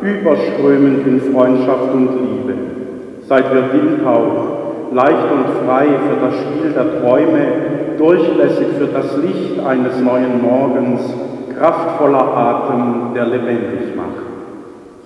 überströmend 0.02 1.06
in 1.06 1.20
Freundschaft 1.32 1.94
und 1.94 2.08
Liebe. 2.20 2.54
Seid 3.26 3.44
wir 3.52 3.72
Windhauch, 3.72 4.92
leicht 4.92 5.30
und 5.32 5.66
frei 5.66 5.86
für 5.86 6.26
das 6.26 6.34
Spiel 6.34 6.72
der 6.72 7.00
Träume, 7.00 7.46
durchlässig 7.96 8.68
für 8.78 8.86
das 8.86 9.16
Licht 9.16 9.64
eines 9.66 10.00
neuen 10.00 10.42
Morgens, 10.42 11.00
kraftvoller 11.58 12.36
Atem, 12.36 13.14
der 13.14 13.26
lebendig 13.26 13.96
macht. 13.96 14.26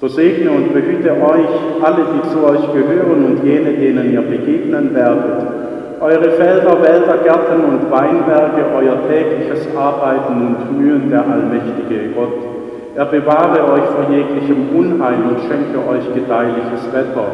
So 0.00 0.08
segne 0.08 0.50
und 0.50 0.72
behüte 0.72 1.10
euch 1.10 1.52
alle, 1.82 2.04
die 2.14 2.28
zu 2.30 2.44
euch 2.44 2.72
gehören 2.72 3.24
und 3.24 3.44
jene, 3.44 3.72
denen 3.72 4.12
ihr 4.12 4.22
begegnen 4.22 4.94
werdet, 4.94 5.46
eure 6.00 6.30
Felder, 6.30 6.82
Wälder, 6.82 7.18
Gärten 7.18 7.62
und 7.62 7.90
Weinberge, 7.90 8.64
euer 8.74 8.96
tägliches 9.08 9.68
Arbeiten 9.76 10.56
und 10.56 10.80
Mühen, 10.80 11.10
der 11.10 11.20
allmächtige 11.26 12.14
Gott. 12.14 12.32
Er 12.96 13.04
bewahre 13.04 13.72
euch 13.72 13.84
vor 13.84 14.10
jeglichem 14.10 14.70
Unheil 14.74 15.18
und 15.28 15.40
schenke 15.40 15.78
euch 15.86 16.14
gedeihliches 16.14 16.90
Wetter 16.92 17.26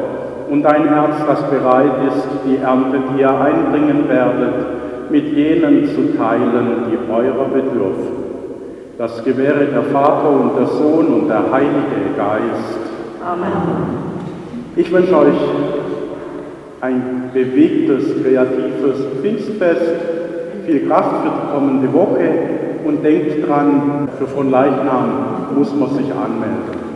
und 0.51 0.67
ein 0.67 0.89
Herz, 0.89 1.17
das 1.27 1.43
bereit 1.51 2.07
ist, 2.09 2.29
die 2.45 2.57
Ernte, 2.57 2.99
die 3.11 3.21
ihr 3.21 3.41
einbringen 3.41 4.09
werdet, 4.09 5.11
mit 5.11 5.33
jenen 5.33 5.87
zu 5.87 6.17
teilen, 6.17 6.87
die 6.91 7.13
eurer 7.13 7.47
bedürfen. 7.47 8.26
Das 8.99 9.23
gewähre 9.23 9.67
der 9.67 9.83
Vater 9.83 10.31
und 10.31 10.57
der 10.59 10.67
Sohn 10.69 11.07
und 11.09 11.29
der 11.29 11.53
Heilige 11.53 12.15
Geist. 12.17 12.79
Amen. 13.23 14.07
Ich 14.75 14.91
wünsche 14.91 15.19
euch 15.19 15.35
ein 16.81 17.31
bewegtes, 17.35 18.23
kreatives 18.23 19.05
Pfingstfest, 19.21 19.93
viel 20.65 20.87
Kraft 20.87 21.23
für 21.23 21.29
die 21.29 21.53
kommende 21.53 21.93
Woche 21.93 22.31
und 22.87 23.05
denkt 23.05 23.47
dran, 23.47 24.09
für 24.19 24.27
von 24.27 24.51
Leichnam 24.51 25.49
muss 25.55 25.75
man 25.75 25.91
sich 25.91 26.11
anmelden. 26.13 26.87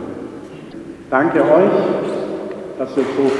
Danke 1.11 1.41
euch, 1.41 1.77
dass 2.79 2.97
ihr 2.97 3.03
so 3.03 3.31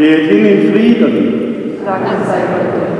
Geht 0.00 0.30
hin 0.30 0.46
in 0.46 0.72
Frieden. 0.72 1.74
Danke 1.84 2.24
sei 2.26 2.38
Gott. 2.38 2.99